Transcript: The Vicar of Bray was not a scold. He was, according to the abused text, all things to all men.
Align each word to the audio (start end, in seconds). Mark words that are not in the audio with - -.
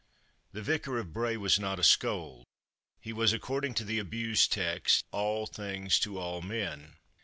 The 0.51 0.63
Vicar 0.63 0.97
of 0.97 1.13
Bray 1.13 1.37
was 1.37 1.59
not 1.59 1.77
a 1.77 1.83
scold. 1.83 2.43
He 2.99 3.13
was, 3.13 3.33
according 3.33 3.75
to 3.75 3.83
the 3.83 3.99
abused 3.99 4.51
text, 4.51 5.05
all 5.11 5.45
things 5.45 5.99
to 5.99 6.17
all 6.17 6.41
men. 6.41 6.95